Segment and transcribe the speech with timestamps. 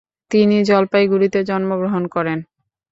[0.31, 2.39] তিনি জলপাইগুড়িতে জন্মগ্রহণ করেন।